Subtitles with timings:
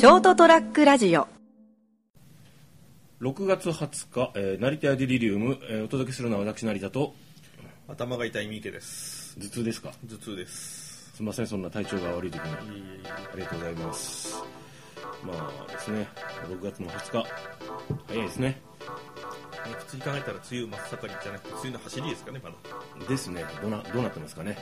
[0.00, 1.28] ショートトラックラジオ。
[3.20, 7.14] 6月20日、えー成田屋デリリウム、えーお届けするのは私成田と
[7.86, 9.36] 頭が痛い三池です。
[9.38, 9.92] 頭痛ですか？
[10.08, 11.12] 頭痛です。
[11.16, 12.78] すみませんそんな体調が悪い時に。
[12.78, 14.42] いえいありがとうございます。
[15.22, 15.34] ま
[15.68, 16.08] あですね。
[16.48, 17.28] 6月の20日。
[18.08, 18.58] 早いですね。
[19.80, 23.06] 普通に考えたら梅雨真っ盛りじゃなくて梅雨の走りですかねまだ。
[23.06, 23.44] ですね。
[23.60, 24.56] どうなどうなってますかね。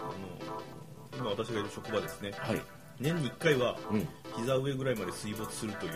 [0.00, 2.32] あの今私がいる職場ですね。
[2.38, 2.62] はい
[3.00, 4.08] 年に1回はうん。
[4.36, 5.92] 膝上ぐらいまで水没するという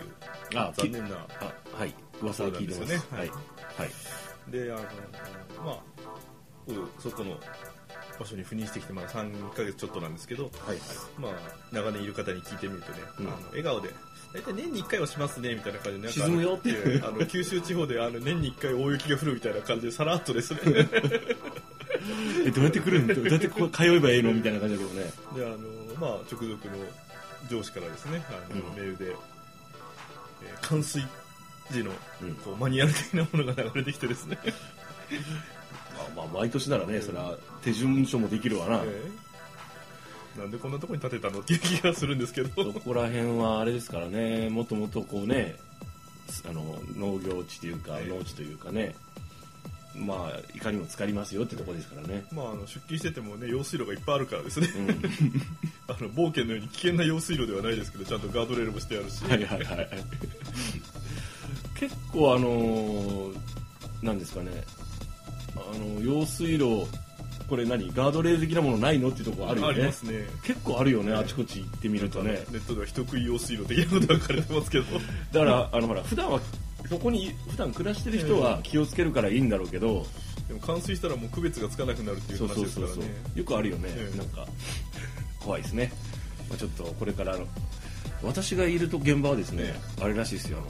[0.55, 1.93] あ残念なあはい。
[2.21, 2.77] 噂は聞いてます。
[2.77, 3.17] そうなんですよね。
[3.19, 3.29] はい。
[3.29, 4.51] はい。
[4.51, 5.79] であのまあ
[6.65, 7.37] 僕そこの
[8.17, 10.77] 場所に赴任してきてまだ3ヶ月ちょっとなんですけど、はい。
[11.17, 11.31] まあ、
[11.73, 13.27] 長年いる方に聞いてみるとね、うん。
[13.27, 13.89] あの笑顔で
[14.33, 17.03] 大体年に1回はしますねみたいな感じでなんか沈むよっていう。
[17.07, 20.59] あの九州地方であの年に1回大雪が降るみたいな感じでさらっとですね。
[22.45, 23.07] えどうやって来るん？
[23.07, 24.33] だどうやってここ通えばいいの？
[24.33, 25.11] みたいな感じだけどね。
[25.35, 25.57] であの、
[25.99, 26.75] まあ、直属の
[27.49, 28.75] 上司からですねあの、うん。
[28.75, 31.03] メールで、えー冠水
[31.71, 32.35] 時のうん。
[32.35, 34.37] こうマニュアル的なものが流れてきてですね、
[36.15, 39.29] まあ、まあ毎年ならねそれは手順書もできるわな、えー
[40.39, 42.63] なんでこんなとこに建てたのっていう気がするんですけど。
[42.71, 44.49] そこら辺はあれですからね。
[44.49, 45.57] もともとこうね
[46.47, 48.95] あの農業地というかはい農地というかね
[49.95, 54.67] まあいかにも浸かりますよってところですからね、まあ、あの出勤しててもね用水路がいっぱいあるからですね。
[54.77, 54.89] うん、
[55.87, 59.89] あの冒険のように危険な用水路ではないですけどちゃんとガードレールもしてあるし、はいはいはい。
[61.79, 63.37] 結構あのー
[64.01, 64.51] なんですかね。
[65.55, 66.87] あの用水路
[67.49, 67.91] これ何？
[67.93, 70.27] ガードレール的なものないのっていうところあるよありねますね。
[70.43, 72.45] 結構あるよねあちこち行ってみるとね。
[72.51, 74.85] ネットでは人食い用水路的なことが書かれてますけど。
[75.33, 76.39] だからあのほら普段は
[76.89, 80.05] そこに普段暮らしてる人は気をつけるからいいんだろうけど、
[80.47, 84.47] でも冠水したらもう区別がつかなくなるっていうそう話そうそうそうですからねよくあるよね、ええなんか
[85.39, 85.91] 怖いですね、
[86.49, 87.45] まあ、ちょっとこれからあの
[88.23, 90.57] 私がいると現場はですね、あれらしいですよ。
[90.57, 90.67] あの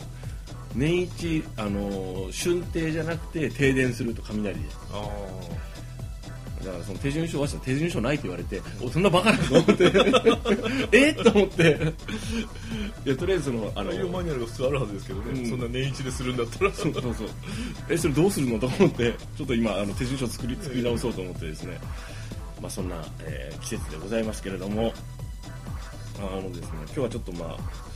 [0.76, 4.62] 年一あの春停じゃなくて停電すると雷で。
[4.92, 5.10] あ
[6.64, 9.92] だからその手順書は手順書ないって言われて、おそんなバカなのと思って
[10.92, 11.94] えっと思って
[13.06, 17.30] いやとりあえずそのああの内容マニュアルが普通あるはずですけどね、うんそんな年一でするんだったらそうそうそう。
[17.90, 21.80] え、それどうするのと思って、ちょっと今、あの手順書作り、作り直そうと思ってですね。
[22.62, 24.94] まあ、そんな、えー季節でございますけれども。
[26.18, 27.90] あのですね、今日はちょっとまあ。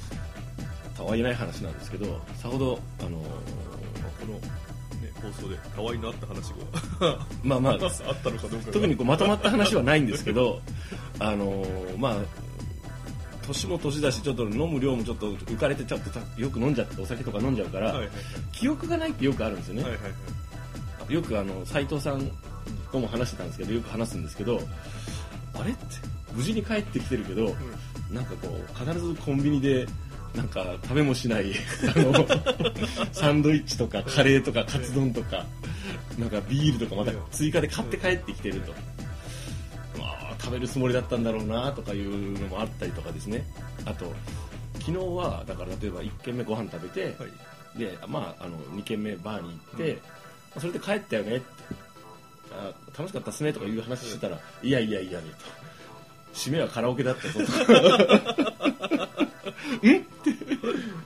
[0.96, 4.42] たわいない話なんですけど、さほど、あのーこの、ね、
[5.24, 6.50] 放送でたわいのあった話
[7.00, 7.74] が まあまあ。
[7.82, 10.62] あったのかどうかが特にこうまとまった話はないんですけど、
[11.20, 12.16] あのーまあ。
[13.46, 18.10] 年も年だし、ちょっと飲む量もちょっと浮かれて、ちょっとたよく飲んじゃって、お酒とか飲んじゃうから、はいはい
[18.54, 19.84] 記憶がないってよくあるんですよね。
[19.84, 20.14] はいはいはい
[21.10, 22.32] よくあの斉藤さん
[22.92, 24.62] とも話してたんですけどよく話すんですけど
[25.54, 25.84] あれって
[26.34, 27.54] 無事に帰ってきてるけど、
[28.10, 29.86] なんかこう必ずコンビニで
[30.36, 31.54] なんか食べもしない
[31.96, 32.28] あの
[33.12, 35.46] サンドイッチとかカレーとかカツ丼とか
[36.18, 38.72] なんかビールとかまた追加で買って帰ってきてると、
[40.00, 43.44] まあ、食べるつもりだったんだろうなとかいうのもあったりとかですね。
[43.86, 44.12] あと
[44.80, 47.80] 昨日はだから例えば1軒目ご飯食べて、はい。
[47.80, 50.00] で、まあ、あの2軒目バーに行って、
[50.60, 51.46] それで帰ったよねって。
[52.52, 56.38] あ楽しかったっすねとかいう話してたら、いやいやいやねと。
[56.38, 57.46] 締めはカラオケだったぞと
[59.72, 60.30] んって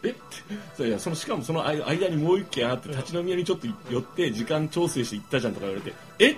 [0.03, 0.09] え？
[0.09, 0.19] って
[0.75, 6.31] そういやそのしかもその間間にもう一軒あって立ち飲み屋にちょっと寄って時間調整して行ったじゃんとか言われてえ？
[6.31, 6.35] っ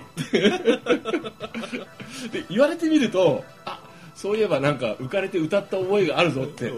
[2.30, 3.80] てで言われてみるとあ
[4.14, 6.72] そういえばなんか浮かれて歌った覚えがあるぞって。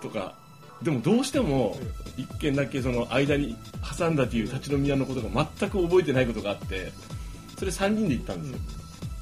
[0.00, 0.34] とか。
[0.82, 1.78] でもどうしても
[2.18, 3.56] 一件だけその間に
[3.98, 6.92] 挟んだという立ち飲み屋のことが全く覚えてないことがあって
[7.58, 8.58] それ3人で行ったんですよ。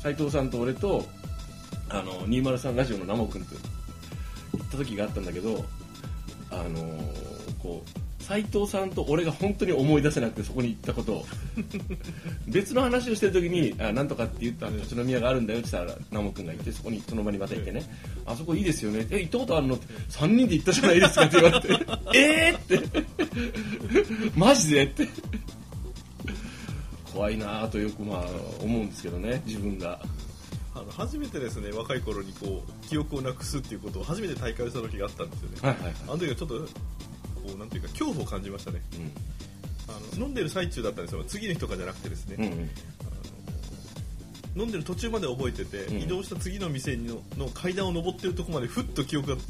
[0.02, 1.06] 斉藤さんと俺と
[1.88, 3.54] あの203ラジオのナモ君と
[4.56, 5.64] 行った時があったんだけど
[6.50, 7.00] あの
[7.62, 11.26] こう斉藤さんと俺が本当に思い出せなくてそこに行ったことを。
[12.48, 17.82] 別の話をしてる時にあなんとかって言った立ち飲み屋があるんだよって言ったらナモ君がいてそこにその場にまた行ってね、
[18.24, 19.06] あそこいいですよね。
[19.10, 19.74] え行ったことあるの？
[19.74, 21.68] って3人で行ったじゃないですかって言われて
[22.16, 24.30] えーって。
[24.34, 24.84] マジで？
[24.84, 25.08] って。
[27.12, 28.24] 怖いなぁとよくまあ
[28.60, 30.00] 思うんですけどね自分が
[30.74, 35.94] あの初めてですね若い頃にこう記憶をなくすっていうことを初めて体感した時があったんですよね、はいはいはい。
[36.02, 36.62] あの時はちょっとこ
[37.54, 38.80] うなんていうか恐怖を感じましたね。
[39.86, 41.24] あの飲んでる最中だったんですよ。
[41.24, 44.62] 次の日とかじゃなくてですね、うんうん。
[44.62, 46.00] 飲んでる途中まで覚えてて、うん。
[46.00, 49.42] 移動した次の店のの階段を上ってるとこまでふっと記憶が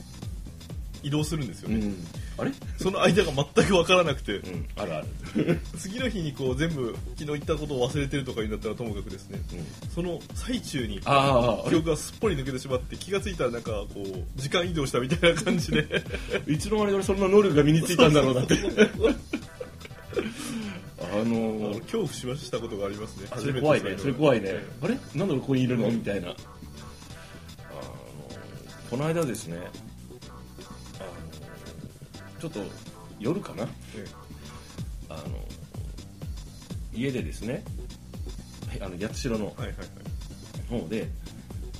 [1.02, 1.96] 移動するんですよね、うん
[2.36, 2.52] あれ？
[2.78, 4.36] その間が全く分からなくて。
[4.36, 5.02] うんあるあ
[5.36, 9.40] る、 次の日にこう全部昨日言ったことを忘れてるとか言うんだったらともかくですね。
[9.52, 11.06] うん、その最中に記
[11.76, 15.82] 憶がすっぽり抜けてしまって気がついたらなんかこう時間移動したみたいな感じで。
[15.82, 16.02] れ
[16.52, 18.54] いつの間に俺そんな能力が身についたんだろうなって。
[18.54, 18.58] あ
[21.14, 23.28] あのの恐怖しましたことがありますね。
[23.36, 23.94] それ怖いね。
[23.98, 24.48] それ怖いね。
[24.48, 24.98] えあれ？
[25.14, 25.90] なんで俺ここにいるの？
[25.90, 26.30] みたいな。
[26.30, 26.36] あの
[28.90, 29.58] この間ですね
[32.44, 32.60] ちょっと
[33.18, 33.66] 夜かな？
[33.96, 34.04] え
[35.08, 35.22] あの
[36.92, 37.64] 家でですね
[38.80, 39.46] あの八代の
[40.68, 41.08] 方で、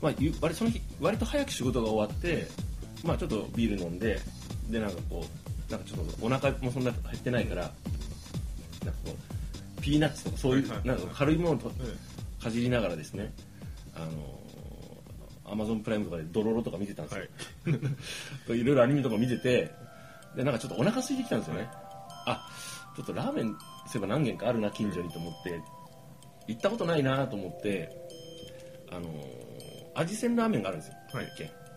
[0.01, 2.49] まあ、ゆ割その日割と早く仕事が終わって、
[3.05, 4.19] まあ、ちょっとビール飲んで
[4.71, 5.25] でなんかこ
[5.69, 7.75] うなんかちょっとお腹もそんな減ってないからなんか
[9.05, 9.17] こ
[9.79, 13.35] うピーナッツとかそういうなんか軽いものとえかじりながらですね
[13.95, 14.09] あの
[15.53, 17.29] アマゾンプライムとかでドロロとか見てたんですはよ
[18.57, 19.71] い、 いろいろアニメとか見てて
[20.37, 21.69] でなんかちょっとお腹空いてきたんですよね、
[22.27, 22.47] あ
[22.97, 25.61] ちょっとラーメンそういえば何軒かあるな近所にと思って
[26.47, 27.91] 行ったことないなと思って
[28.91, 29.09] あの
[29.95, 31.27] 味仙ラーメンがあるんですよ、はい。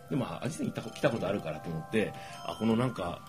[0.10, 2.14] でまあ味仙行ったこ来たことあるからと思って
[2.46, 3.22] あこのなんか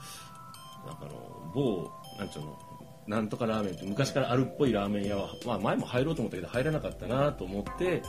[0.87, 2.59] なんかあの某なんちゅうの
[3.07, 8.03] なんとかラーメンって昔からあるっぽいラーメン屋は、まあ、前も入ろうと思ったけど入らなかったなと思って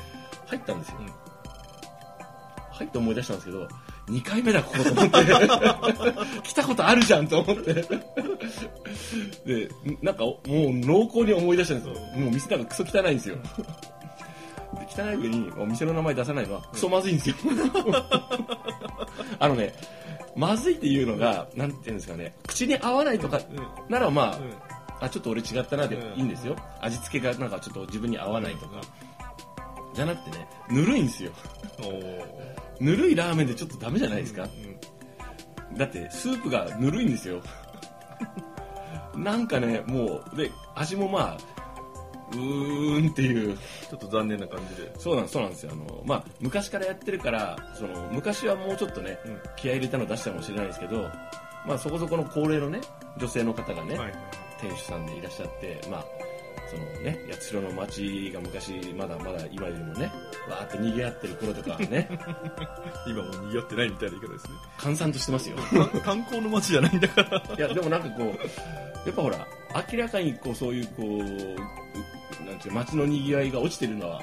[0.47, 1.05] 入ったんですよ、うん。
[2.71, 3.67] 入って思い出したんですけど
[4.09, 4.83] 2回目だここ。
[4.83, 5.19] と思って
[6.43, 7.73] 来たことあるじゃんと思って。
[9.45, 9.69] で
[10.01, 11.93] なんかもう濃厚に思い出したんですよ。
[12.17, 13.35] もう店なんかクソ汚いんですよ。
[13.35, 13.41] で
[15.01, 17.35] 汚い上にお店の名前出さないのはクソまずいんですよ。
[19.39, 19.73] あのね
[20.35, 23.91] まずいっていうのがなんていうんですかね口に合わないとかうん。
[23.91, 24.53] ならまあ、うん。
[25.01, 26.55] あちょっと俺違ったなでうんいいんですよ。
[26.81, 28.81] 味付けがなんかちょっと自分に合わないとか
[29.99, 31.31] じゃなくてねぬるいんですよ。
[32.79, 34.43] ぬるいラーメンでちょっとダメじゃないですか？
[34.43, 34.45] う
[35.75, 37.41] んだってスープがぬるいんですよ。
[39.15, 41.37] なんかねもうで味もまあ
[42.31, 43.57] うーんっていう。
[43.57, 44.91] ちょっと残念な感じで。
[44.97, 45.71] そうなんそうなんですよ。
[45.73, 49.41] あの、まあ、昔からやってるからその昔はもうちょっとね、うん。
[49.57, 51.09] 気合い入れたの出したかもしれないですけど、
[51.65, 52.79] まあ、そこそこの高齢のね
[53.17, 54.13] 女性の方がね、はい。
[54.61, 56.05] 店主さんでいらっしゃって、まあ、
[56.69, 60.11] そのね、八代の町が昔、まだまだ今よりもね、
[60.47, 62.07] わーって賑わってる頃とかはね、
[63.07, 64.51] 今もう賑わってないみたいな言い方ですね。
[64.77, 65.57] 閑散としてますよ。
[66.03, 67.55] 観光の街じゃないんだから。
[67.57, 69.47] いや、でもなんかこう、やっぱほら、
[69.91, 74.21] 明らかにこう、そういうこう、うなんていう街の賑わいが落ちてるのは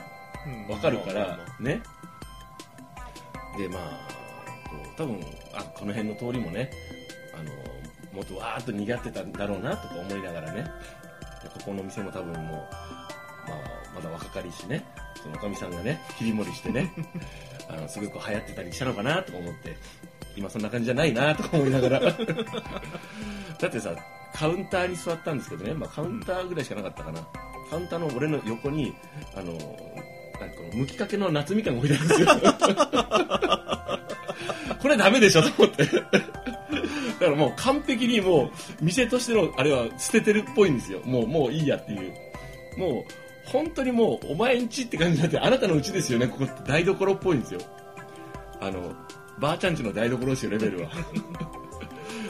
[0.69, 1.81] わかるから、ね。
[3.59, 4.09] で、まあ、
[4.69, 5.21] こう多分
[5.53, 6.71] あ、この辺の通りもね、
[7.35, 7.51] あの、
[8.13, 10.69] もっとわーっと賑わってたんだろうなとか思いながらね、で
[11.49, 12.45] ここの店も多分もう、
[13.49, 13.59] まあ、
[13.95, 14.85] まだ若かりしね、
[15.23, 16.93] そのおかみさんがね、切り盛りしてね、
[17.69, 19.77] あの、すごく流行ってたりしたのかなとか思って、
[20.37, 22.01] 今そんな感じじゃないなとか思いながら。
[23.59, 23.95] だってさ、
[24.35, 27.27] カウンターに座ったんですけどね、まあカウンターぐらいしかなかったかな。
[27.71, 28.95] カウンターの俺の横に、
[29.35, 29.67] あの、なんか
[30.57, 32.27] この剥きかけの夏みかんが置いてあるんですよ。
[34.81, 35.89] これダメでしょと思って。
[37.37, 38.51] もう完璧にもう
[38.81, 41.01] 店としてのあれは捨ててるっぽいんですよ。
[41.05, 42.13] もう、もういいやっていう。
[42.79, 47.61] もう、本当にもうお前んちって感じになって、あなたのうちですよね、ここって台所っぽいんですよ。
[48.61, 48.95] あの、
[49.39, 50.91] ばあちゃんちの台所ですよ、レベルは。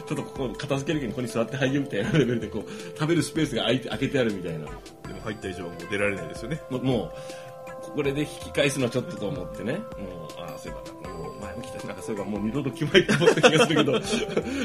[0.06, 6.80] ちょっとここ片付けるけにここに座って入るみたいなレベルでこう食べるスペースが開いて開けてあるみたいなでも入った以上はもう出られないですよねもう
[7.94, 9.74] これで引き返すのちょっとと思ってね。
[9.74, 9.82] もう
[10.40, 14.00] ああそういえばもう前も来たしなんかそういえばもう二度と来まいと思った気がするけど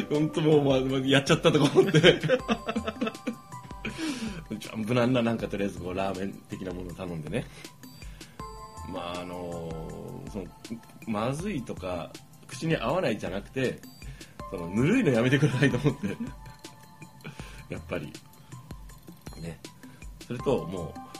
[0.16, 2.20] 本当もう、まあ、やっちゃったとか思って。
[4.76, 7.46] 無難ななんかとりあえずこうラーメン的なものを頼んでね。
[8.92, 9.70] まああの
[10.32, 10.46] その
[11.08, 12.12] まずいとか
[12.48, 13.80] 口に合わないじゃなくて
[14.50, 16.08] そのぬるいのやめてくださいと思って。
[17.70, 18.12] やっぱり。
[19.42, 19.60] ね。
[20.28, 21.11] それともう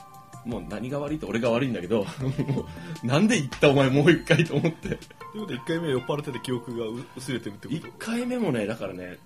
[0.44, 2.04] もう何が悪いって俺が悪いんだけど
[2.48, 2.66] も
[3.02, 4.88] うなんで言ったお前もう一回と思って。
[4.88, 5.06] というこ
[5.40, 9.18] とで1回目は酔っ払ってて記憶がう薄れてるってこ1回目もねだからね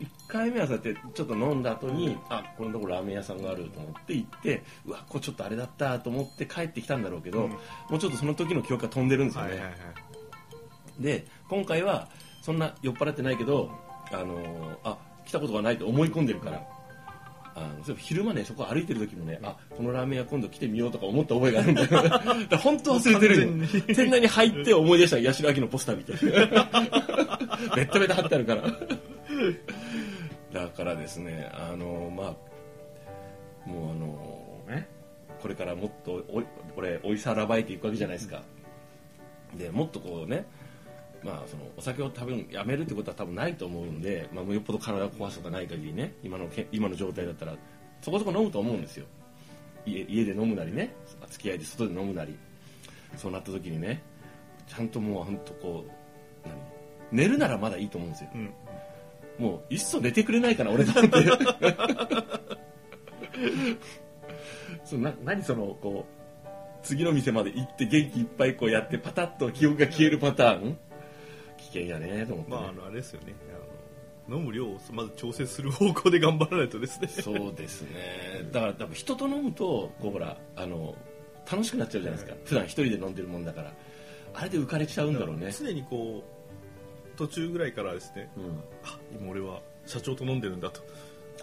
[0.00, 7.50] 1回目はそうやってちょっと飲んだ後に、あこのところラーメン屋さんがあると思って行ってうわこれちょっとあれだったと思って帰ってきたんだろうけど、うん。
[7.50, 7.58] も
[7.92, 11.02] うちょっとその時の記憶が飛んでるんですよね、とはいはいはい。
[11.02, 12.08] で今回は
[12.42, 13.70] そんな酔っ払ってないけど
[14.12, 16.62] あのーあ来たことがないと思い込んでるから
[17.56, 21.88] あのそう昼間ねそこ歩いてる時もね、あこのラーメン屋今度来てみようとか思った覚えがあるんだよ。
[22.02, 23.68] だから本当忘れてるよ。
[23.86, 26.12] 店内に入って思い出した八代亜紀のポスター見て
[27.76, 28.62] ベッタベタ貼ってあるから。
[30.52, 34.88] だからですねあのまあもうあのね
[35.40, 36.46] これからもっとおい
[36.76, 38.42] 俺追いさらばえていくわけじゃないですか。
[39.56, 40.46] でもっとこうね
[41.24, 47.56] まあ、そのお酒を多分やめるってことは多分ないと思うんで、まあ、よっぽど体を壊すとかない限りね今のけ今の状態だったら
[48.02, 49.06] そこそこ飲むと思うんですよ。
[49.86, 50.94] 家家で飲むなりね
[51.30, 52.36] 付き合いで外で飲むなり。
[53.16, 54.02] そうなった時にね
[54.66, 55.90] ちゃんともう本当こう
[56.48, 56.58] 何
[57.12, 58.30] 寝るならまだいいと思うんですよ。
[58.34, 58.52] うん。
[59.38, 61.00] もういっそ寝てくれないかな俺だって。
[64.84, 66.10] そうな何そのこう
[66.82, 70.76] 次の店まで行って元気いっぱいこうやってパタッと記憶が消えるパターン危
[71.78, 73.34] 険やねと思ってね、まああのあれですよね。
[74.28, 77.08] あの飲む量をまず調整する方向で頑張らないとですね。
[77.08, 78.48] そうですね。
[78.52, 80.94] だから多分人と飲むとこうほらあの
[81.50, 83.72] 楽しくなっちゃうじゃないですか、普段一人で飲んでるもんだから。
[84.36, 85.52] あれで浮かれちゃうんだろうね。
[85.52, 88.30] 常にこう途中ぐらいからですね。
[88.36, 88.60] うん。
[88.84, 90.80] あ今俺は社長と飲んでるんだと。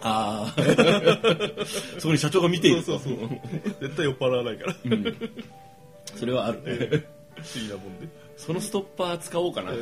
[0.00, 0.62] ああ
[1.98, 2.98] そこに社長が見ていると。
[2.98, 3.28] そうそうそう。
[3.80, 4.76] 絶対酔っ払わないから。
[4.84, 5.30] うん。
[6.16, 7.04] それはあるね、
[7.36, 8.08] 不思議なもんで。
[8.36, 9.72] そのストッパー使おうかな。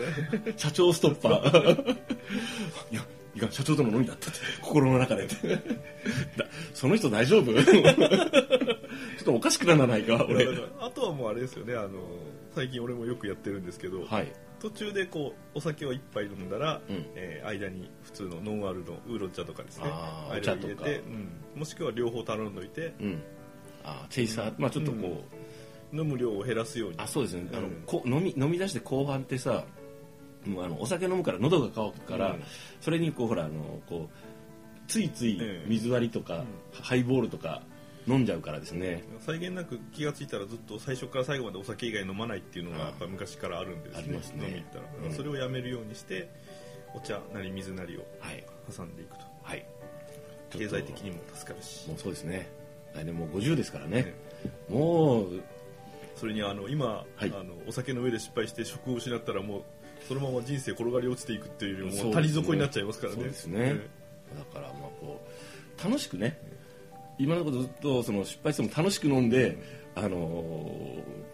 [0.57, 1.92] 社長ストッパー。
[2.92, 5.26] いや、いや、社長との飲みだったって、心の中で。
[5.26, 5.35] だ
[6.75, 7.52] その人大丈夫？
[7.54, 7.62] ちょ
[9.23, 10.47] っとおかしくならないか、俺。
[10.80, 11.75] あとはもうあれですよね。
[11.75, 12.00] あの
[12.54, 14.33] 最近俺もよくやってるんですけど、はい。
[14.59, 17.07] 途中でこうお酒を一杯飲んだら、うん。
[17.14, 19.85] えー間に普通のノンアルのウーロン茶とかですね。
[19.87, 20.85] あお茶とか。
[20.85, 21.28] て、うん、
[21.61, 22.95] もしくは両方頼んどいて。
[23.00, 23.23] うん。
[23.85, 25.37] あチェイサー、まあちょっとこう、
[25.92, 26.97] 飲む量を減らすように。
[26.99, 27.49] あ、そうですね。
[27.52, 29.64] あの、うんこ飲み、飲み出して後半ってさ、
[30.47, 32.42] もうあの、お酒飲むから喉が渇くから、うん。
[32.80, 35.66] それにこう、ほら、あの、こう、ついついええ。
[35.68, 37.62] 水割りとか、ハイボールとか
[38.09, 39.04] 飲んじゃうからですね。
[39.20, 43.99] 際限なく気がついたらずっと最初から最後までお酒以外飲まないっていうのがやっぱ昔からあるんですね。
[43.99, 44.47] ありますね。
[44.49, 45.14] 飲み行ったら、うん。
[45.14, 46.28] それをやめるようにして
[46.94, 48.44] お茶なり水なりをはい。
[48.75, 49.25] 挟んでいくと。
[49.42, 49.64] はい。
[50.50, 51.88] 経済的にも助かるし。
[51.88, 52.50] もうそうですね。
[52.94, 54.14] 来年もう50ですからね、
[54.68, 55.40] もう
[56.21, 57.33] それにあの今、はい。
[57.35, 59.62] あのお酒の上で失敗して職を失ったらもう
[60.07, 62.05] そのまま人生転がり落ちていくっていうよりもそうですね。
[62.05, 63.19] もう谷底になっちゃいますからね。
[63.19, 63.77] そうですね。
[64.37, 65.27] だからまあこ
[65.81, 66.39] う楽しくね
[67.19, 69.59] 今のことずっとその失敗しても楽しく飲んで、
[69.95, 71.31] あのー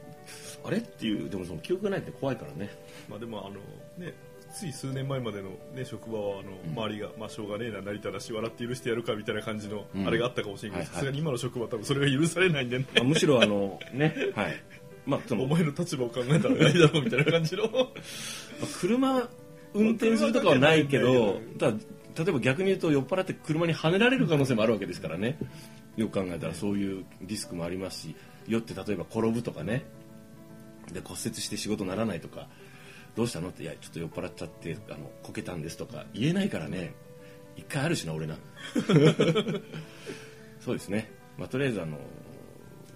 [0.65, 2.71] あれっていうでもその記憶がないって怖いからね。
[3.09, 3.57] まあでもあの
[4.05, 4.15] ね
[4.57, 6.53] つい数年前までの、ね、職場はあの、
[6.87, 10.07] 周りが、まあ、しょうがねえな成田だし笑って許してやるかみたいな感じの、うん。
[10.07, 10.81] あれがあったかもしれない。
[10.81, 12.87] けどさすがに今の職場は多分それが許されないんでね。
[12.95, 14.63] まあむしろあのねはい。
[15.05, 17.65] まあそのお前の立場を考えたらないだろうみたいな感じの。
[17.69, 17.87] まあ
[18.81, 19.29] 車
[19.75, 21.77] 運転するとかはないけど車ただ
[22.25, 25.37] 例えば逆に言うと酔っ払って車にはねられる可能性もあるわけですからね。
[25.97, 28.17] よく考えたらそういうリスクもありますし
[28.49, 29.85] 酔って例えば転ぶとかね。
[30.93, 32.49] で骨折して仕事ならないとか
[33.17, 33.49] どうしたの？
[33.49, 36.95] っていやちょっと酔っ払っちゃってあのこけたんですとか言えないからね。
[37.57, 38.37] 一回あるしな俺な。
[40.61, 41.99] そうですね、まあ、とりあえずあの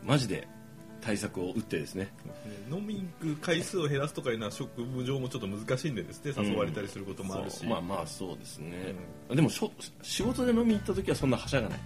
[0.05, 0.47] マジで
[1.01, 2.13] 対策を打ってですね。
[2.71, 6.35] 飲みに行く回数を減らすとかいうのは職務上もちょっと難しいんでですね。
[6.37, 8.95] 誘われたりすることもあるし、そうまあまあそうですね、
[9.31, 9.73] でもしょ
[10.03, 11.81] 仕事で飲みに行った時はそんなはしゃがない。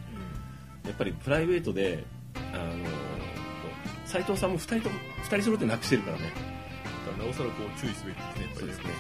[0.85, 2.03] やっぱりプライベートで
[2.53, 2.85] あの
[4.05, 6.54] 斎藤さんも2人と二人揃ってなくしてるからね
[7.11, 8.85] うんなおさらこう注意すべきですねそうですね。
[8.85, 8.93] そう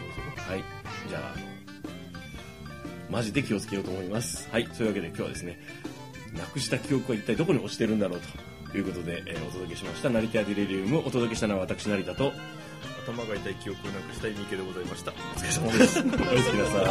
[0.45, 0.65] そうはい。
[1.09, 1.45] じゃああの
[3.11, 4.49] マジで気をつけようと思います。
[4.51, 4.69] はい。
[4.73, 5.59] そういうわけで今日はですね
[6.37, 8.21] なくした記憶は一体どこに落ちてるんだろう
[8.73, 10.11] ということで、えーお届けしました。
[10.11, 10.99] 成田ディレリウム。
[10.99, 12.33] お届けしたのは私成田と
[13.07, 15.13] 頭が痛い記憶をなくしたい三池でございました。
[15.13, 16.01] お疲れ様です。
[16.01, 16.03] お
[16.35, 16.85] やすみなさい。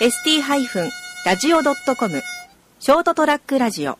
[0.00, 2.22] ST-radio.com
[2.80, 3.98] ショートトラックラジオ